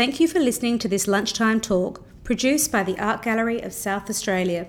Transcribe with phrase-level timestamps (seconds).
[0.00, 4.08] Thank you for listening to this lunchtime talk produced by the Art Gallery of South
[4.08, 4.66] Australia.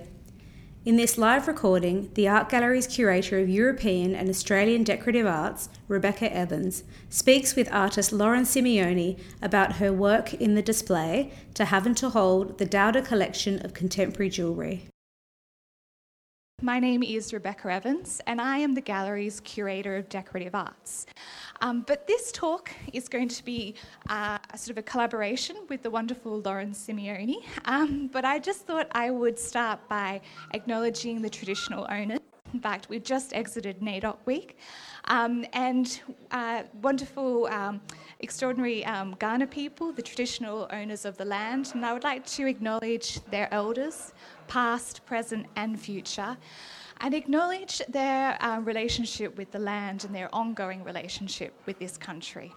[0.84, 6.36] In this live recording, the Art Gallery's curator of European and Australian decorative arts, Rebecca
[6.36, 11.95] Evans, speaks with artist Lauren Simeoni about her work in the display to have and
[11.95, 14.91] to hold the Dowder collection of contemporary jewellery.
[16.64, 21.07] My name is Rebecca Evans, and I am the gallery's curator of decorative arts.
[21.60, 23.73] Um, but this talk is going to be
[24.10, 27.37] uh, a sort of a collaboration with the wonderful Lauren Simeoni.
[27.65, 30.21] Um, but I just thought I would start by
[30.54, 32.20] acknowledging the traditional owners.
[32.53, 34.58] In fact, we've just exited NAIDOC week,
[35.06, 37.81] um, and uh, wonderful, um,
[38.20, 42.45] extraordinary um, Kaurna people, the traditional owners of the land, and I would like to
[42.45, 44.14] acknowledge their elders,
[44.52, 46.36] past, present, and future,
[47.00, 52.52] and acknowledge their uh, relationship with the land and their ongoing relationship with this country.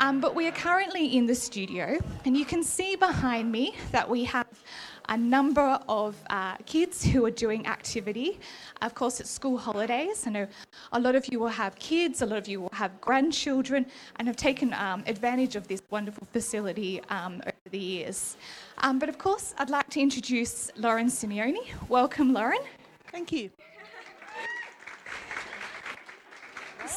[0.00, 1.96] Um, but we are currently in the studio,
[2.26, 4.46] and you can see behind me that we have
[5.08, 8.40] a number of uh, kids who are doing activity.
[8.82, 10.26] Of course, it's school holidays.
[10.26, 10.46] I know
[10.92, 14.28] a lot of you will have kids, a lot of you will have grandchildren, and
[14.28, 18.36] have taken um, advantage of this wonderful facility um, over the years.
[18.78, 21.64] Um, but of course, I'd like to introduce Lauren Simeoni.
[21.88, 22.60] Welcome, Lauren.
[23.10, 23.50] Thank you.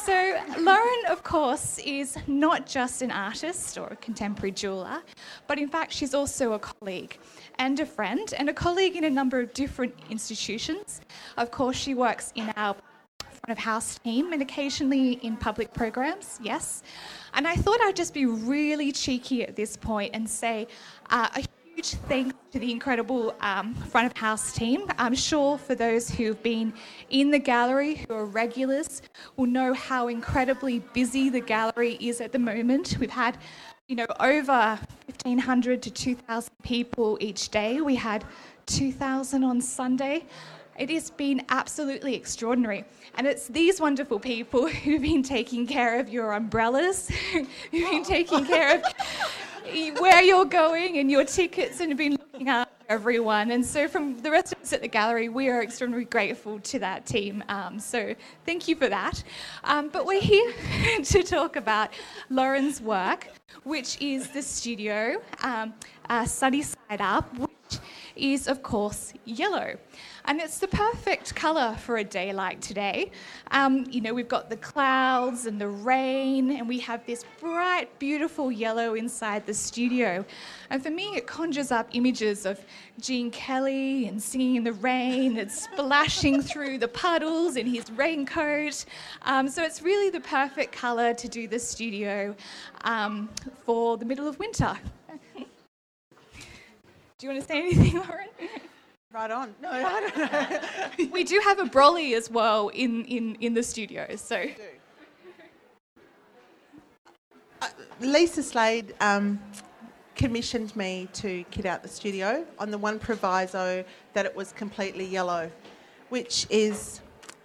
[0.04, 5.02] So, Lauren, of course, is not just an artist or a contemporary jeweller,
[5.46, 7.18] but in fact, she's also a colleague
[7.58, 11.00] and a friend, and a colleague in a number of different institutions.
[11.36, 12.74] Of course, she works in our
[13.48, 16.82] front of house team and occasionally in public programs, yes.
[17.34, 20.68] And I thought I'd just be really cheeky at this point and say
[21.10, 21.44] uh, a
[21.78, 24.84] huge thanks to the incredible um, front of house team.
[24.98, 26.72] I'm sure for those who've been
[27.10, 29.00] in the gallery, who are regulars,
[29.36, 32.96] will know how incredibly busy the gallery is at the moment.
[32.98, 33.38] We've had,
[33.86, 37.80] you know, over 1,500 to 2,000 people each day.
[37.80, 38.24] We had
[38.66, 40.24] 2,000 on Sunday.
[40.76, 42.86] It has been absolutely extraordinary.
[43.16, 48.44] And it's these wonderful people who've been taking care of your umbrellas, who've been taking
[48.46, 48.82] care of
[49.98, 53.50] where you're going and your tickets and been looking after everyone.
[53.50, 56.78] And so, from the rest of us at the gallery, we are extremely grateful to
[56.78, 57.44] that team.
[57.48, 58.14] Um, so,
[58.46, 59.22] thank you for that.
[59.64, 60.52] Um, but we're here
[61.02, 61.90] to talk about
[62.30, 63.28] Lauren's work,
[63.64, 65.74] which is the studio, um,
[66.08, 67.78] uh, Sunny Side Up, which
[68.18, 69.76] is, of course, yellow.
[70.24, 73.12] And it's the perfect colour for a day like today.
[73.50, 77.98] Um, you know, we've got the clouds and the rain, and we have this bright,
[77.98, 80.24] beautiful yellow inside the studio.
[80.68, 82.62] And for me, it conjures up images of
[83.00, 88.84] Gene Kelly and singing in the rain, and splashing through the puddles in his raincoat.
[89.22, 92.36] Um, so it's really the perfect colour to do the studio
[92.82, 93.30] um,
[93.64, 94.76] for the middle of winter.
[97.18, 98.28] Do you want to say anything, Lauren?
[99.12, 99.54] Right on.
[99.60, 101.08] No, I don't know.
[101.12, 104.46] we do have a brolly as well in, in, in the studio, so.
[107.60, 107.66] Uh,
[108.00, 109.40] Lisa Slade um,
[110.14, 115.04] commissioned me to kit out the studio on the one proviso that it was completely
[115.04, 115.50] yellow,
[116.10, 117.00] which is,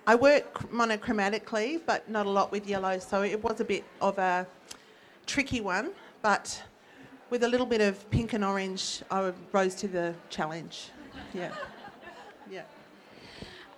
[0.05, 4.19] I work monochromatically, but not a lot with yellow, so it was a bit of
[4.19, 4.45] a
[5.25, 6.61] tricky one, but
[7.33, 10.91] with a little bit of pink and orange, I rose to the challenge.
[11.33, 11.51] Yeah.
[12.47, 12.61] Yeah.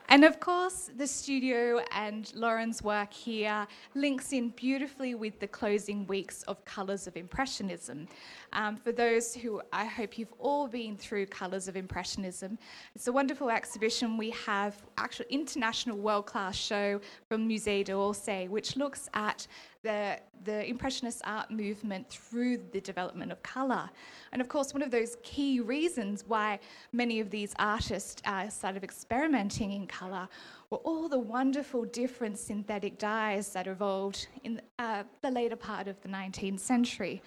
[0.10, 6.06] And of course, the studio and Lauren's work here links in beautifully with the closing
[6.06, 8.10] weeks of Colours of Impressionism.
[8.52, 12.60] Um, for those who I hope you've all been through Colours of Impressionism,
[12.94, 14.18] it's a wonderful exhibition.
[14.18, 17.00] We have actual international world class show
[17.30, 19.48] from Musée d'Orsay, which looks at
[19.86, 23.90] the, the Impressionist art movement through the development of colour.
[24.32, 26.60] And of course, one of those key reasons why
[26.92, 30.28] many of these artists uh, started experimenting in colour
[30.70, 36.02] were all the wonderful different synthetic dyes that evolved in uh, the later part of
[36.02, 37.22] the 19th century.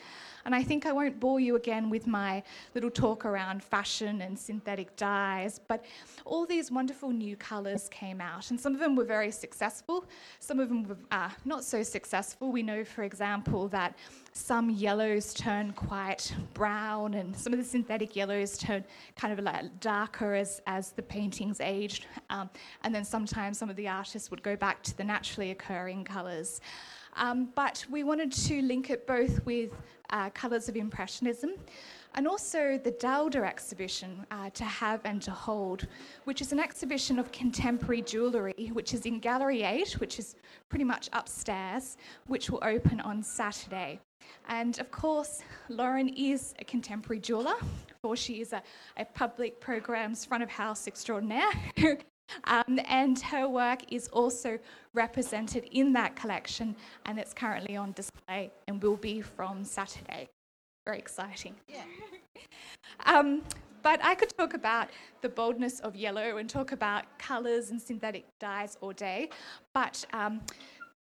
[0.45, 2.43] And I think I won't bore you again with my
[2.75, 5.85] little talk around fashion and synthetic dyes, but
[6.25, 10.05] all these wonderful new colours came out, and some of them were very successful,
[10.41, 12.51] some of them were uh, not so successful.
[12.51, 13.95] We know, for example, that
[14.39, 18.85] some yellows turn quite brown, and some of the synthetic yellows turn
[19.17, 22.07] kind of like darker as, as the paintings aged.
[22.31, 22.49] Um,
[22.85, 26.61] and then sometimes some of the artists would go back to the naturally occurring colours.
[27.17, 29.73] Um, but we wanted to link it both with
[30.11, 31.55] uh, Colours of Impressionism
[32.15, 35.89] and also the Dowder exhibition, uh, To Have and to Hold,
[36.25, 40.37] which is an exhibition of contemporary jewellery, which is in Gallery 8, which is
[40.69, 41.97] pretty much upstairs,
[42.29, 44.01] which will open on Saturday.
[44.49, 47.57] And of course, Lauren is a contemporary jeweller,
[48.03, 48.63] for she is a,
[48.97, 51.51] a public programs front of house extraordinaire.
[52.45, 54.59] um, and her work is also
[54.95, 56.75] represented in that collection,
[57.07, 60.29] and it's currently on display and will be from Saturday.
[60.87, 61.55] Very exciting.
[61.69, 61.83] Yeah.
[63.07, 63.43] Um,
[63.83, 64.89] but I could talk about
[65.23, 69.31] the boldness of yellow and talk about colours and synthetic dyes all day.
[69.73, 70.41] But um,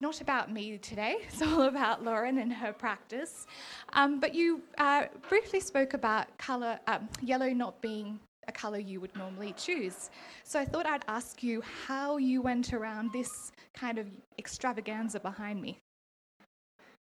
[0.01, 1.17] not about me today.
[1.29, 3.47] It's all about Lauren and her practice.
[3.93, 9.01] Um, but you uh, briefly spoke about colour, um, yellow not being a colour you
[9.01, 10.11] would normally choose.
[10.45, 14.07] So I thought I'd ask you how you went around this kind of
[14.39, 15.79] extravaganza behind me.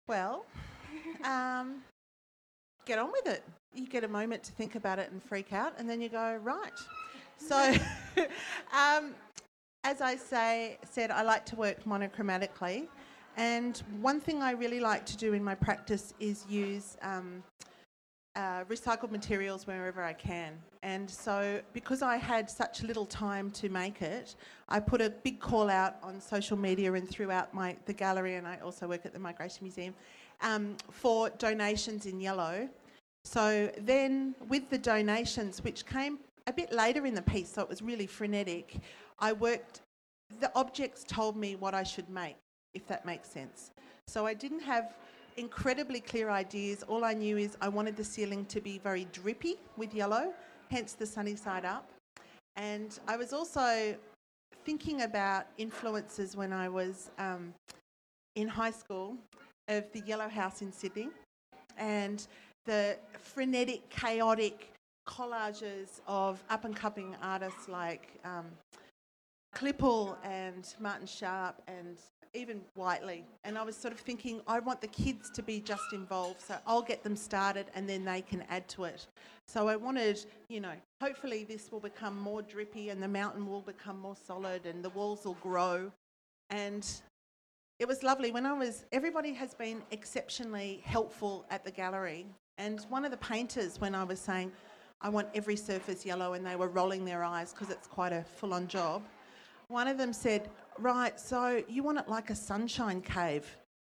[0.08, 0.46] Well,
[1.24, 1.84] um,
[2.86, 3.44] get on with it.
[3.76, 6.40] You get a moment to think about it and freak out, and then you go,
[6.42, 6.72] right.
[7.38, 7.76] So,
[8.74, 9.14] um,
[9.84, 12.88] as I say, said, I like to work monochromatically.
[13.38, 17.44] And one thing I really like to do in my practice is use um,
[18.36, 20.54] uh, recycled materials wherever I can.
[20.84, 24.36] And so, because I had such little time to make it,
[24.70, 28.48] I put a big call out on social media and throughout my the gallery, and
[28.48, 29.94] I also work at the Migration Museum
[30.42, 32.70] um, for donations in yellow.
[33.24, 37.70] So then, with the donations, which came a bit later in the piece, so it
[37.70, 38.78] was really frenetic.
[39.20, 39.82] I worked,
[40.40, 42.38] the objects told me what I should make,
[42.74, 43.72] if that makes sense.
[44.08, 44.96] So I didn't have
[45.38, 46.84] incredibly clear ideas.
[46.84, 50.34] All I knew is I wanted the ceiling to be very drippy with yellow,
[50.70, 51.90] hence the sunny side up.
[52.56, 53.96] And I was also
[54.66, 57.54] thinking about influences when I was um,
[58.36, 59.16] in high school
[59.68, 61.10] of the Yellow House in Sydney
[61.78, 62.28] and
[62.66, 64.72] the frenetic, chaotic
[65.08, 68.46] collages of up and coming artists like um,
[69.58, 71.98] Klippel and Martin Sharp and
[72.36, 73.26] even Whiteley.
[73.44, 76.58] And I was sort of thinking, I want the kids to be just involved, so
[76.68, 79.08] I'll get them started and then they can add to it.
[79.48, 83.62] So I wanted, you know, hopefully this will become more drippy and the mountain will
[83.62, 85.92] become more solid and the walls will grow.
[86.52, 86.88] And
[87.80, 88.32] it was lovely.
[88.32, 92.28] When I was, everybody has been exceptionally helpful at the gallery.
[92.60, 94.52] And one of the painters, when I was saying,
[95.02, 98.24] I want every surface yellow, and they were rolling their eyes because it's quite a
[98.24, 99.04] full on job.
[99.68, 100.50] One of them said,
[100.80, 103.46] Right, so you want it like a sunshine cave.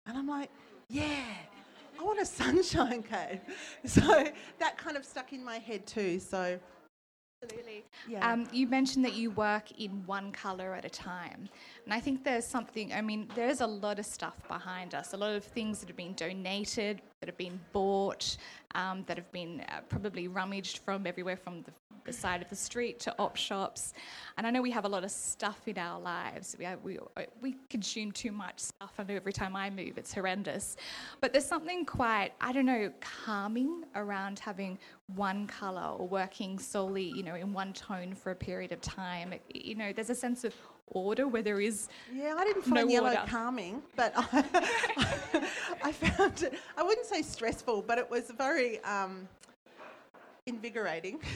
[0.06, 0.50] And I'm like,
[0.88, 1.22] Yeah,
[1.98, 3.40] I want a sunshine cave.
[3.84, 4.26] So
[4.58, 6.18] that kind of stuck in my head too.
[6.18, 6.58] So
[7.42, 7.84] Absolutely.
[8.08, 8.32] Yeah.
[8.32, 11.48] Um, you mentioned that you work in one colour at a time.
[11.88, 15.16] And I think there's something, I mean, there's a lot of stuff behind us, a
[15.16, 18.36] lot of things that have been donated, that have been bought,
[18.74, 21.70] um, that have been uh, probably rummaged from everywhere from the,
[22.04, 23.94] the, side of the street to op shops.
[24.36, 26.54] And I know we have a lot of stuff in our lives.
[26.58, 26.98] We, have, we,
[27.40, 28.92] we consume too much stuff.
[28.98, 30.76] I know every time I move, it's horrendous.
[31.22, 34.78] But there's something quite, I don't know, calming around having
[35.16, 39.32] one colour or working solely, you know, in one tone for a period of time.
[39.54, 40.54] You know, there's a sense of
[40.92, 44.44] order where there is yeah i didn't find no yellow calming but I,
[45.84, 49.28] I found it i wouldn't say stressful but it was very um,
[50.46, 51.20] invigorating.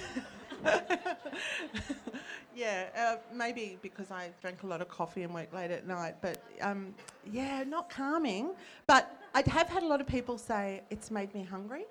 [2.55, 6.17] Yeah uh, maybe because i drank a lot of coffee and worked late at night
[6.21, 6.95] but um,
[7.31, 8.51] yeah not calming.
[8.87, 11.85] But i have had a lot of people say it's made me hungry.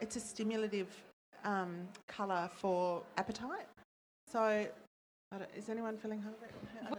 [0.00, 0.86] It's a stimulative
[1.44, 3.66] um, colour for appetite.
[4.30, 4.66] So
[5.58, 6.48] is anyone feeling hungry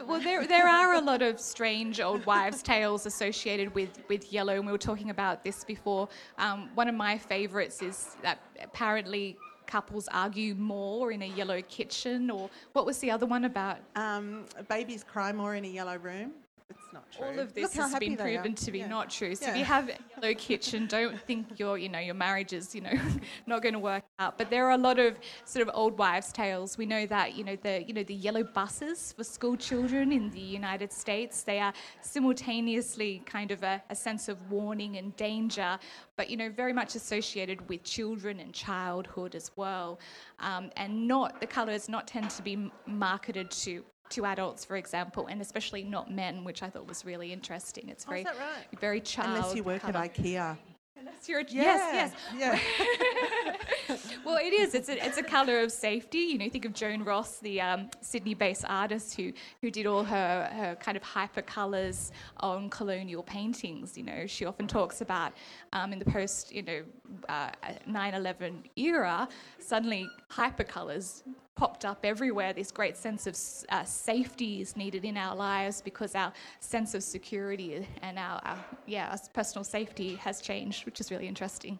[0.06, 4.54] Well, there, there are a lot of strange old wives' tales associated with, with yellow,
[4.54, 6.08] and we were talking about this before.
[6.38, 12.30] Um, one of my favourites is that apparently couples argue more in a yellow kitchen,
[12.30, 13.78] or what was the other one about?
[13.96, 16.32] Um, babies cry more in a yellow room.
[16.70, 17.26] It's not true.
[17.26, 18.40] All of this Look has been they are.
[18.42, 18.86] proven to be Yeah.
[18.86, 19.34] not true.
[19.34, 19.50] So Yeah.
[19.52, 22.80] if you have a yellow kitchen, don't think your, you know, your marriage is, you
[22.80, 22.92] know,
[23.46, 24.38] not going to work out.
[24.38, 26.78] But there are a lot of sort of old wives' tales.
[26.78, 30.30] We know that, you know, the, you know, the yellow buses for school children in
[30.30, 35.78] the United States, they are simultaneously kind of a, a sense of warning and danger,
[36.16, 39.98] but, you know, very much associated with children and childhood as well.
[40.38, 45.26] Um, and not, the colours not tend to be marketed to to adults, for example,
[45.26, 47.88] and especially not men, which I thought was really interesting.
[47.88, 48.80] It's Oh, very, is that right?
[48.80, 49.36] very child.
[49.36, 49.98] Unless you work colour.
[49.98, 50.56] at IKEA.
[50.98, 51.62] Unless you're, a, Yeah,
[51.92, 52.58] yes, yeah.
[54.24, 54.74] well, it is.
[54.74, 56.18] It's a, it's a colour of safety.
[56.18, 60.50] You know, think of Joan Ross, the um, Sydney-based artist who who did all her
[60.52, 63.96] her kind of hyper colours on colonial paintings.
[63.96, 65.32] You know, she often talks about
[65.72, 66.82] um, in the post you know
[67.28, 67.50] uh,
[67.88, 69.28] 9/11 era,
[69.58, 71.22] suddenly hyper colours
[71.56, 72.52] popped up everywhere.
[72.52, 73.36] This great sense of
[73.68, 78.58] uh, safety is needed in our lives because our sense of security and our, our
[78.86, 81.78] yeah, our personal safety has changed, which is really interesting.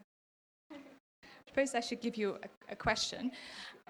[1.51, 3.33] I suppose I should give you a, a question.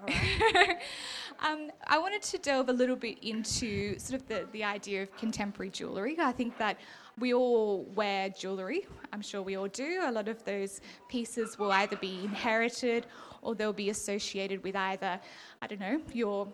[0.02, 0.78] Right.
[1.46, 5.14] um, I wanted to delve a little bit into sort of the, the idea of
[5.18, 6.16] contemporary jewellery.
[6.18, 6.78] I think that
[7.18, 8.86] we all wear jewellery.
[9.12, 10.00] I'm sure we all do.
[10.02, 13.04] A lot of those pieces will either be inherited
[13.42, 15.20] or they'll be associated with either,
[15.60, 16.48] I don't know, your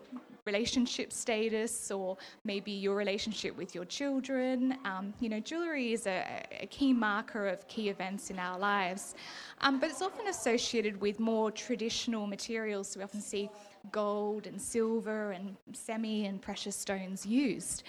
[0.47, 4.77] relationship status or maybe your relationship with your children.
[4.85, 6.19] Um, you know, jewellery is a,
[6.61, 9.13] a, key marker of key events in our lives,
[9.61, 12.87] um, but it's often associated with more traditional materials.
[12.87, 13.49] So we often see
[13.91, 17.83] gold and silver and semi and precious stones used.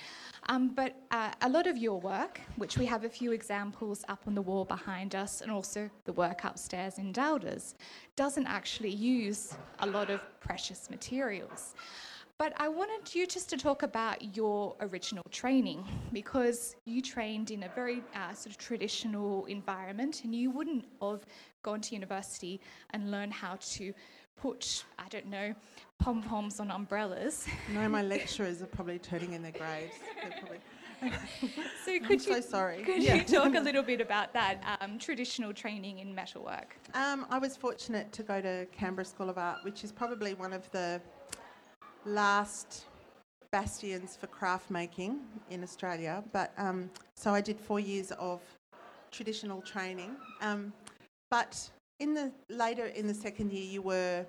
[0.50, 4.22] Um, but uh, a lot of your work, which we have a few examples up
[4.26, 7.74] on the wall behind us, and also the work upstairs in Dowders,
[8.16, 11.74] doesn't actually use a lot of precious materials.
[12.38, 17.64] But I wanted you just to talk about your original training because you trained in
[17.64, 21.26] a very uh, sort of traditional environment and you wouldn't have
[21.64, 23.92] gone to university and learned how to
[24.36, 25.52] put, I don't know,
[25.98, 27.44] pom poms on umbrellas.
[27.74, 29.96] No, my lecturers are probably turning in their graves.
[31.84, 32.84] so could I'm you, so sorry.
[32.84, 33.16] Could yeah.
[33.16, 36.76] you talk a little bit about that um, traditional training in metalwork?
[36.94, 40.52] Um, I was fortunate to go to Canberra School of Art, which is probably one
[40.52, 41.00] of the
[42.08, 42.84] last
[43.50, 46.22] bastions for craft making in Australia.
[46.32, 48.40] But um, so I did four years of
[49.10, 50.16] traditional training.
[50.40, 50.72] Um,
[51.30, 54.26] but in the later in the second year, you were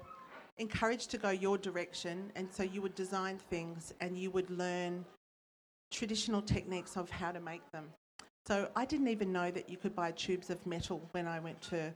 [0.57, 5.05] encouraged to go your direction, and so you would design things and you would learn
[5.91, 7.85] traditional techniques of how to make them.
[8.45, 11.61] So I didn't even know that you could buy tubes of metal when I went
[11.63, 11.93] to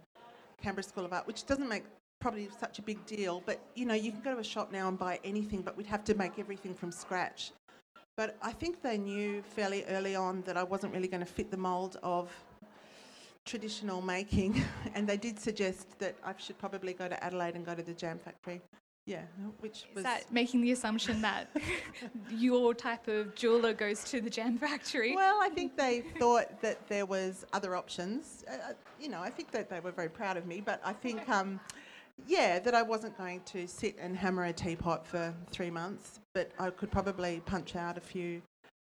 [0.62, 1.84] Canberra School of Art, which doesn't make
[2.24, 4.88] probably such a big deal, but you know, you can go to a shop now
[4.88, 7.52] and buy anything, but we'd have to make everything from scratch.
[8.16, 11.52] But I think they knew fairly early on that I wasn't really going to fit
[11.52, 12.32] the mould of
[13.44, 14.64] traditional making,
[14.96, 17.94] and they did suggest that I should probably go to Adelaide and go to the
[17.94, 18.62] jam factory.
[19.06, 19.24] Yeah,
[19.60, 19.98] which was.
[19.98, 21.50] Is that making the assumption that
[22.30, 25.14] your type of jeweler goes to the jam factory?
[25.14, 28.46] Well, I think they thought that there was other options.
[28.50, 30.94] Uh, uh, you know, I think that they were very proud of me, but I
[30.94, 31.60] think, um,
[32.28, 36.52] yeah, that I wasn't going to sit and hammer a teapot for three months, but
[36.60, 38.42] I could probably punch out a few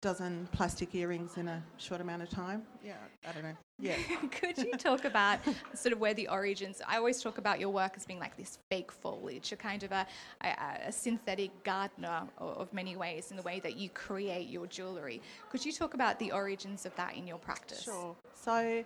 [0.04, 2.62] dozen plastic earrings in a short amount of time.
[2.84, 2.92] Yeah,
[3.26, 3.56] I don't know.
[3.78, 3.96] Yeah.
[4.30, 5.38] Could you talk about
[5.74, 6.82] sort of where the origins?
[6.86, 9.92] I always talk about your work as being like this fake foliage, a kind of
[9.92, 10.06] a,
[10.42, 15.22] a, a synthetic gardener of many ways in the way that you create your jewellery.
[15.50, 17.82] Could you talk about the origins of that in your practice?
[17.82, 18.14] Sure.
[18.34, 18.84] So,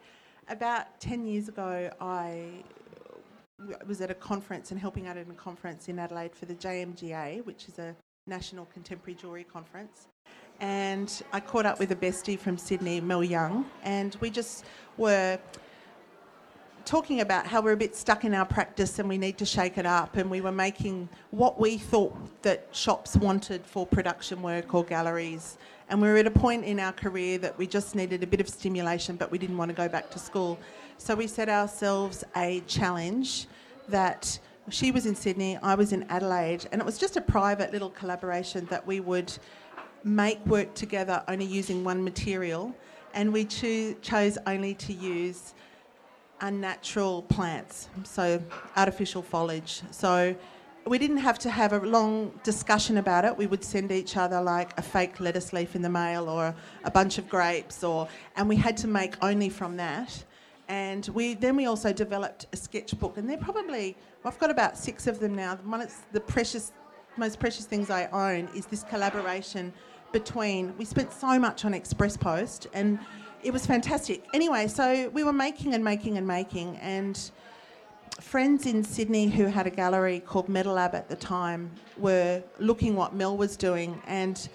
[0.49, 2.63] about 10 years ago, I
[3.87, 7.45] was at a conference and helping out at a conference in Adelaide for the JMGA,
[7.45, 7.95] which is a
[8.27, 10.09] national contemporary jewellery conference.
[10.61, 14.65] And I caught up with a bestie from Sydney, Mel Young, and we just
[14.97, 15.39] were
[16.85, 19.77] talking about how we're a bit stuck in our practice and we need to shake
[19.77, 20.17] it up.
[20.17, 25.59] And we were making what we thought that shops wanted for production work or galleries
[25.89, 28.41] and we were at a point in our career that we just needed a bit
[28.41, 30.59] of stimulation but we didn't want to go back to school
[30.99, 33.47] so we set ourselves a challenge
[33.89, 34.39] that
[34.71, 37.91] she was in Sydney I was in Adelaide and it was just a private little
[37.91, 39.33] collaboration that we would
[40.05, 42.75] make work together only using one material,
[43.15, 45.55] and we cho- chose only to use
[46.41, 48.43] unnatural plants, so
[48.77, 49.83] artificial foliage.
[49.91, 50.37] So
[50.87, 53.37] we didn't have to have a long discussion about it.
[53.37, 56.55] We would send each other like a fake lettuce leaf in the mail or
[56.85, 60.25] a bunch of grapes, or and we had to make only from that.
[60.69, 64.77] And we then we also developed a sketchbook, and they're probably well, I've got about
[64.77, 65.57] six of them now.
[65.65, 66.73] One of the precious,
[67.17, 69.73] most precious things I own is this collaboration
[70.13, 70.77] between.
[70.79, 72.99] We spent so much on Express Post, and
[73.43, 74.25] it was fantastic.
[74.35, 77.31] Anyway, so we were making and making and making, and
[78.21, 82.97] friends in Sydney who had a gallery called Metal Lab at the time were looking
[82.97, 84.49] what Mel was doing, and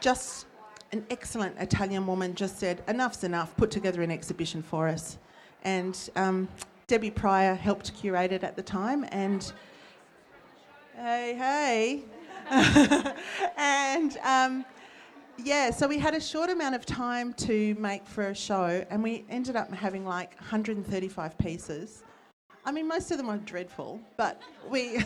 [0.00, 0.46] just
[0.92, 3.56] an excellent Italian woman just said, "Enough's enough.
[3.56, 5.18] Put together an exhibition for us."
[5.64, 6.48] And um,
[6.86, 9.52] Debbie Pryor helped curate it at the time, and
[10.96, 12.02] hey, hey.
[13.56, 14.64] and um,
[15.42, 19.02] yeah, so we had a short amount of time to make for a show, and
[19.02, 22.04] we ended up having like 135 pieces.
[22.66, 24.40] I mean, most of them are dreadful, but
[24.70, 25.02] we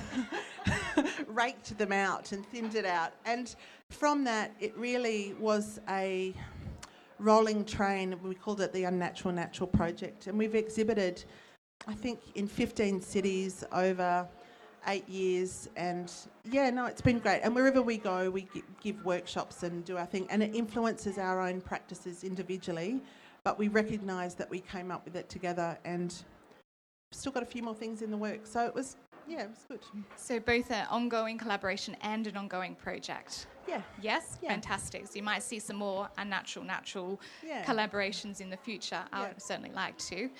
[1.27, 3.13] raked them out and thinned it out.
[3.25, 3.55] And
[3.91, 6.35] from that, it really was a
[7.19, 8.17] rolling train.
[8.23, 10.29] We called it the Unnatural Natural Project.
[10.29, 11.25] And we've exhibited,
[11.89, 14.29] I think, in 15 cities over
[14.87, 15.69] eight years.
[15.77, 16.13] And
[16.45, 17.41] yeah, no, it's been great.
[17.43, 18.47] And wherever we go, we
[18.81, 20.29] give workshops and do our thing.
[20.31, 23.03] And it influences our own practices individually.
[23.43, 26.15] But we recognise that we came up with it together and
[27.11, 28.51] still got a few more things in the works.
[28.51, 28.97] So it was,
[29.27, 29.81] yeah, it was good.
[30.17, 33.47] So both an ongoing collaboration and an ongoing project.
[33.69, 33.83] Yeah.
[34.01, 34.49] Yes, Yeah.
[34.51, 35.07] fantastic.
[35.07, 37.65] So you might see some more unnatural, natural Yeah.
[37.65, 39.05] collaborations in the future.
[39.13, 39.29] I Yeah.
[39.29, 40.31] would certainly like to.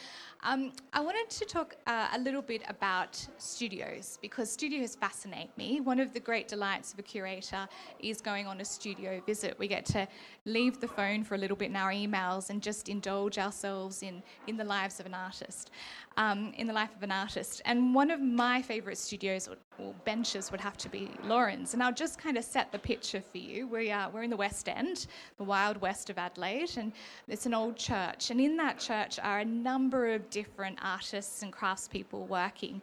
[0.45, 5.81] Um, I wanted to talk uh, a little bit about studios because studios fascinate me.
[5.81, 7.69] One of the great delights of a curator
[7.99, 9.59] is going on a studio visit.
[9.59, 10.07] We get to
[10.45, 14.23] leave the phone for a little bit in our emails and just indulge ourselves in,
[14.47, 15.71] in the lives of an artist,
[16.17, 17.61] um, in the life of an artist.
[17.65, 21.75] And one of my favourite studios or, or benches would have to be Lauren's.
[21.75, 23.67] And I'll just kind of set the picture for you.
[23.67, 25.07] We are, we're in the West End,
[25.37, 26.93] the wild west of Adelaide, and
[27.29, 28.31] it's an old church.
[28.31, 32.83] And in that church are a number of different artists and craftspeople working.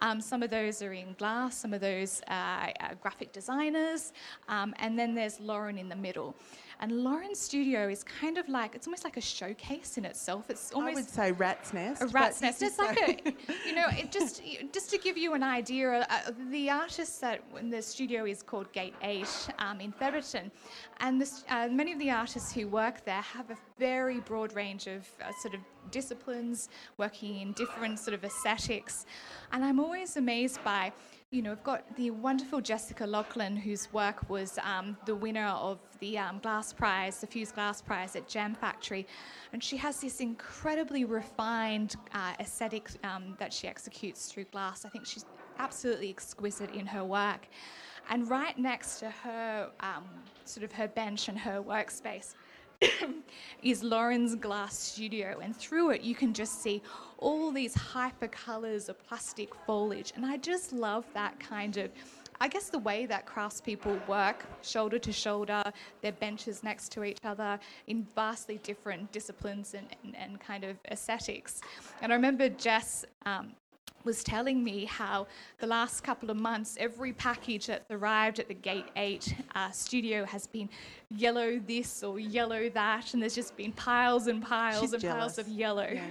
[0.00, 4.12] Um, some of those are in glass, some of those are, are graphic designers,
[4.48, 6.34] um, and then there's Lauren in the middle.
[6.80, 10.50] And Lauren's studio is kind of like, it's almost like a showcase in itself.
[10.50, 12.02] It's almost I would say rat's nest.
[12.02, 12.62] a rat's nest.
[12.62, 13.34] It's like a,
[13.66, 17.70] you know, it just just to give you an idea, uh, the artist that in
[17.70, 20.50] the studio is called Gate Eight um, in Thebarton,
[21.02, 24.86] and this, uh, many of the artists who work there have a very broad range
[24.86, 29.04] of uh, sort of disciplines, working in different sort of aesthetics,
[29.50, 30.92] and I'm always amazed by.
[31.32, 35.78] You know, we've got the wonderful Jessica Loughlin, whose work was um, the winner of
[35.98, 39.06] the um, Glass Prize, the Fuse Glass Prize at Jam Factory,
[39.54, 44.84] and she has this incredibly refined uh, aesthetic um, that she executes through glass.
[44.84, 45.24] I think she's
[45.58, 47.48] absolutely exquisite in her work.
[48.10, 50.04] And right next to her, um,
[50.44, 52.34] sort of her bench and her workspace,
[53.62, 56.82] is Lauren's glass studio, and through it you can just see
[57.18, 61.90] all these hyper colours of plastic foliage, and I just love that kind of.
[62.40, 65.62] I guess the way that craftspeople work, shoulder to shoulder,
[66.00, 70.76] their benches next to each other in vastly different disciplines and, and, and kind of
[70.90, 71.60] aesthetics.
[72.00, 73.52] And I remember Jess um,
[74.04, 75.26] was telling me how
[75.58, 80.24] the last couple of months, every package that's arrived at the Gate 8 uh, studio
[80.24, 80.68] has been
[81.10, 85.38] yellow this or yellow that, and there's just been piles and piles She's and piles
[85.38, 85.88] of yellow.
[85.92, 86.06] Yeah.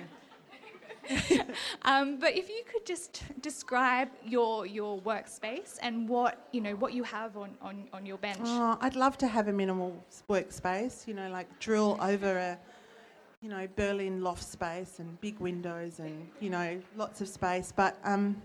[1.83, 6.93] Um, but if you could just describe your your workspace and what you know what
[6.93, 8.39] you have on, on, on your bench.
[8.43, 12.59] Oh, I'd love to have a minimal workspace, you know, like drill over a,
[13.41, 17.73] you know, Berlin loft space and big windows and, you know, lots of space.
[17.75, 18.39] But um,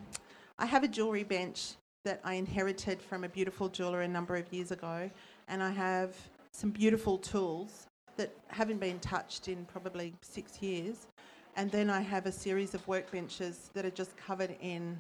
[0.59, 4.51] I have a jewellery bench that I inherited from a beautiful jeweller a number of
[4.53, 5.11] years ago,
[5.49, 6.17] and I have
[6.53, 11.09] some beautiful tools that haven't been touched in probably six years.
[11.57, 14.99] And then I have a series of workbenches that are just covered in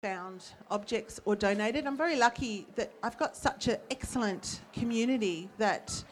[0.00, 1.86] found objects or donated.
[1.86, 6.04] I'm very lucky that I've got such an excellent community that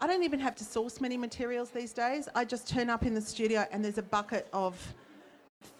[0.00, 2.28] I don't even have to source many materials these days.
[2.34, 4.74] I just turn up in the studio and there's a bucket of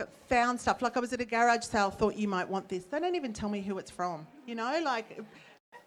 [0.01, 0.83] f- found stuff.
[0.83, 2.85] Like I was at a garage sale, thought you might want this.
[2.85, 4.27] They don't even tell me who it's from.
[4.47, 5.21] You know, like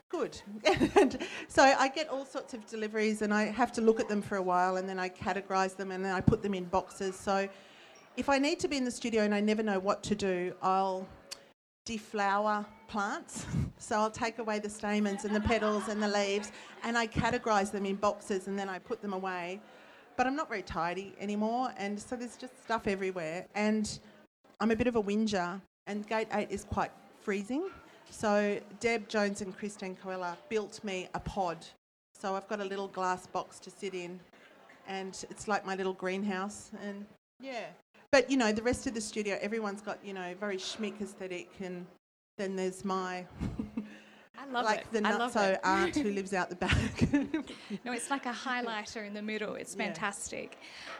[0.07, 0.39] good.
[0.95, 1.17] and
[1.47, 4.37] so I get all sorts of deliveries and I have to look at them for
[4.37, 7.15] a while and then I categorize them and then I put them in boxes.
[7.15, 7.49] So
[8.15, 10.53] if I need to be in the studio and I never know what to do,
[10.61, 11.07] I'll
[11.91, 13.45] deflower plants.
[13.77, 16.51] So I'll take away the stamens and the petals and the leaves
[16.83, 19.59] and I categorize them in boxes and then I put them away.
[20.15, 23.47] But I'm not very tidy anymore and so there's just stuff everywhere.
[23.55, 23.99] And
[24.59, 27.71] I'm a bit of a whinger and gate 8 is quite freezing.
[28.11, 31.57] So Deb Jones and Christine Coella built me a pod.
[32.13, 34.19] So I've got a little glass box to sit in
[34.87, 37.03] and it's like my little greenhouse and
[37.41, 37.65] yeah.
[38.11, 41.49] But you know, the rest of the studio, everyone's got, you know, very schmick aesthetic
[41.61, 41.85] and
[42.37, 43.25] then there's my
[44.51, 44.91] love like it.
[44.91, 45.59] the I love it.
[45.63, 47.11] aunt who lives out the back.
[47.85, 49.55] No, it's like a highlighter in the middle.
[49.55, 49.85] It's Yeah.
[49.85, 50.57] fantastic.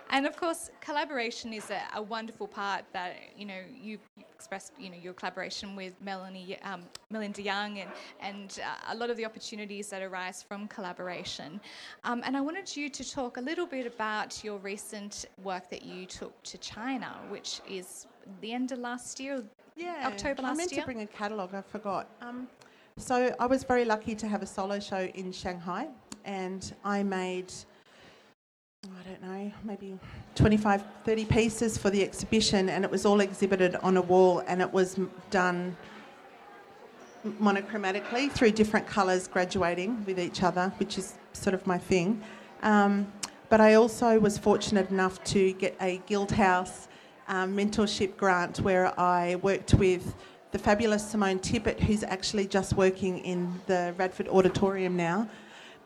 [0.10, 4.90] And of course, collaboration is a, a wonderful part that, you know, you've expressed, you
[4.90, 9.26] know, your collaboration with Melanie, um, Melinda Young and, and uh, a lot of the
[9.26, 11.62] opportunities that arise from collaboration.
[12.04, 15.84] Um, and I wanted you to talk a little bit about your recent work that
[15.84, 18.08] you took to China, which is
[18.42, 19.44] the end of last year,
[19.76, 20.82] Yeah, October I last meant year?
[20.82, 21.54] to bring a catalogue.
[21.56, 22.08] I forgot.
[22.22, 22.48] Um,
[23.02, 25.88] so I was very lucky to have a solo show in Shanghai,
[26.24, 27.52] and I made.
[28.86, 29.98] oh, I don't know, maybe
[30.36, 34.62] 25, 30 pieces for the exhibition, and it was all exhibited on a wall, and
[34.62, 35.00] it was
[35.32, 35.76] done
[37.42, 42.22] monochromatically through different colours graduating with each other, which is sort of my thing.
[42.62, 43.12] Um,
[43.50, 46.88] but I also was fortunate enough to get a Guildhouse
[47.28, 50.16] um, mentorship grant where I worked with
[50.52, 55.28] the fabulous Simone Tippett, who's actually just working in the Radford Auditorium now.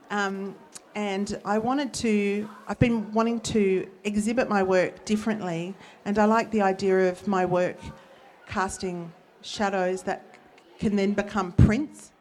[0.10, 0.56] Um,
[0.96, 5.76] and I wanted to, I've been wanting to exhibit my work differently,
[6.06, 7.78] and I like the idea of my work
[8.48, 10.36] casting shadows that
[10.80, 12.12] can then become prints.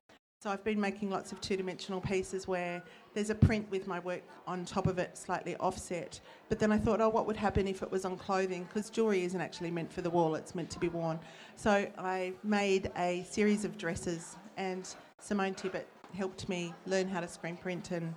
[0.44, 2.82] So I've been making lots of two dimensional pieces where
[3.14, 6.20] there's a print with my work on top of it, slightly offset.
[6.50, 8.64] But then I thought, oh, what would happen if it was on clothing?
[8.64, 11.18] Because jewellery isn't actually meant for the wall, it's meant to be worn.
[11.56, 14.86] So I made a series of dresses, and
[15.18, 18.14] Simone Tippett helped me learn how to screen print and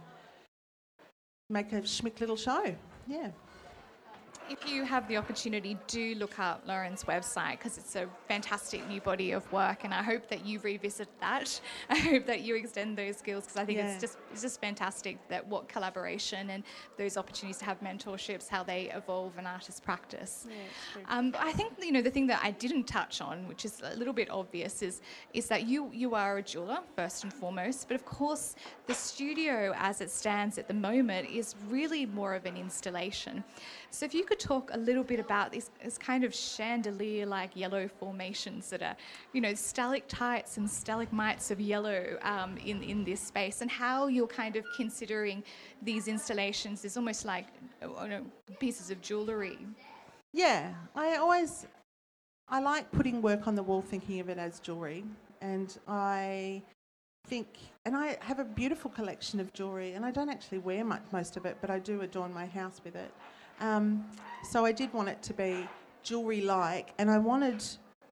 [1.49, 2.75] make a schmick little show.
[3.07, 3.29] Yeah.
[4.49, 9.01] If you have the opportunity, do look up Lauren's website because it's a fantastic new
[9.01, 11.59] body of work, and I hope that you revisit that.
[11.89, 13.91] I hope that you extend those skills because I think yeah.
[13.91, 16.63] it's just it's just fantastic that what collaboration and
[16.97, 20.47] those opportunities to have mentorships, how they evolve an artist practice.
[20.49, 23.81] Yeah, um, I think you know the thing that I didn't touch on, which is
[23.83, 25.01] a little bit obvious, is
[25.33, 28.55] is that you you are a jeweler first and foremost, but of course
[28.85, 33.43] the studio as it stands at the moment is really more of an installation.
[33.91, 37.87] So if you could talk a little bit about these, this kind of chandelier-like yellow
[37.99, 38.95] formations that are,
[39.33, 44.27] you know, stalactites and stalagmites of yellow um, in, in this space and how you're
[44.27, 45.43] kind of considering
[45.81, 47.47] these installations as almost like
[47.83, 48.25] uh, you know,
[48.59, 49.57] pieces of jewellery.
[50.33, 51.65] Yeah, I always,
[52.47, 55.03] I like putting work on the wall thinking of it as jewellery
[55.41, 56.61] and I
[57.27, 57.47] think,
[57.85, 61.37] and I have a beautiful collection of jewellery, and I don't actually wear much, most
[61.37, 63.11] of it, but I do adorn my house with it.
[63.59, 64.05] Um,
[64.43, 65.67] so I did want it to be
[66.03, 67.63] jewellery like, and I wanted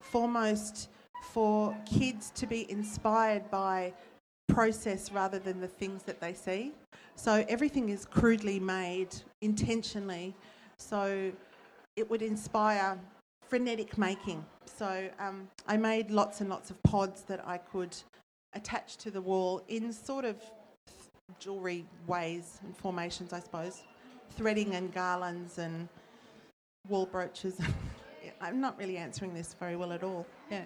[0.01, 0.89] foremost
[1.31, 3.93] for kids to be inspired by
[4.47, 6.73] process rather than the things that they see.
[7.15, 10.35] So everything is crudely made intentionally,
[10.77, 11.31] so
[11.95, 12.99] it would inspire
[13.47, 14.45] frenetic making.
[14.65, 17.95] So um, I made lots and lots of pods that I could
[18.53, 20.37] attach to the wall in sort of
[21.39, 23.83] jewellery ways and formations, I suppose
[24.35, 25.87] threading and garlands and
[26.87, 27.59] wall brooches.
[28.41, 30.25] I'm not really answering this very well at all.
[30.51, 30.65] Yeah.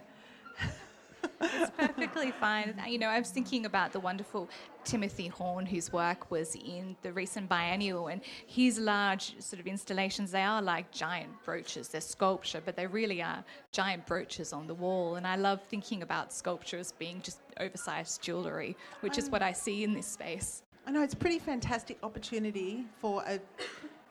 [1.42, 2.82] it's perfectly fine.
[2.88, 4.50] You know, I was thinking about the wonderful
[4.84, 10.32] Timothy Horn, whose work was in the recent biennial, and his large sort of installations,
[10.32, 11.90] they are like giant brooches.
[11.90, 15.16] They're sculpture, but they really are giant brooches on the wall.
[15.16, 19.42] And I love thinking about sculpture as being just oversized jewellery, which is um, what
[19.42, 20.64] I see in this space.
[20.90, 23.40] I know it's a pretty fantastic opportunity for a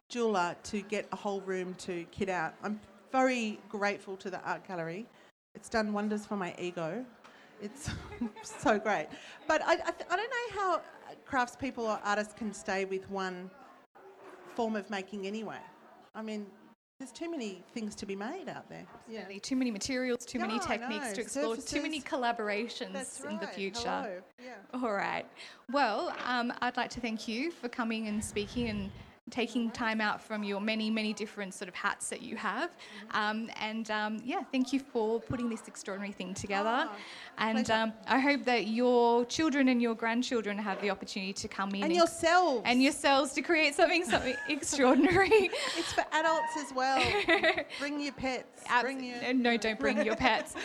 [0.09, 2.55] jeweler to get a whole room to kit out.
[2.63, 2.79] I'm
[3.11, 5.05] very grateful to the art gallery.
[5.57, 7.05] It's done wonders for my ego.
[7.61, 7.91] It's
[8.45, 9.09] so great.
[9.49, 10.81] But I, I, I don't know how
[11.29, 13.51] craftspeople or artists can stay with one
[14.55, 15.59] form of making anyway.
[16.15, 16.47] I mean,
[16.99, 18.85] there's too many things to be made out there.
[19.09, 19.25] Yeah.
[19.41, 21.71] Too many materials, too many techniques to explore, Surfaces.
[21.71, 23.33] too many collaborations right.
[23.33, 24.23] in the future.
[24.45, 24.55] Yeah.
[24.75, 25.25] All right.
[25.71, 28.91] Well, um, I'd like to thank you for coming and speaking and
[29.31, 32.71] taking time out from your many, many different sort of hats that you have.
[33.13, 36.89] Um, and um, yeah, thank you for putting this extraordinary thing together.
[36.89, 36.97] Oh,
[37.39, 41.71] and um, I hope that your children and your grandchildren have the opportunity to come
[41.71, 45.51] in and, and yourselves and yourselves to create something something extraordinary.
[45.77, 47.03] It's for adults as well.
[47.79, 48.65] bring your pets.
[48.81, 49.35] bring your...
[49.35, 50.55] No, don't bring your pets.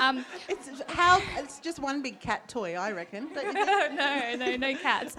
[0.00, 3.28] Um, it's how it's just one big cat toy, I reckon.
[3.34, 5.14] no, no, no cats.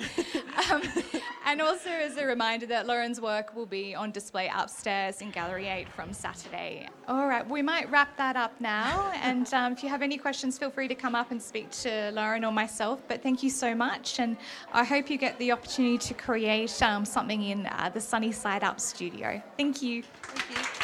[1.45, 5.67] And also as a reminder that Lauren's work will be on display upstairs in Gallery
[5.67, 6.88] 8 from Saturday.
[7.08, 9.12] All right, we might wrap that up now.
[9.15, 12.12] and um, if you have any questions, feel free to come up and speak to
[12.13, 13.01] Lauren or myself.
[13.08, 14.19] But thank you so much.
[14.19, 14.38] And
[14.71, 18.63] I hope you get the opportunity to create um, something in uh, the Sunny Side
[18.63, 19.41] Up studio.
[19.58, 20.03] Thank you.
[20.23, 20.82] Thank you.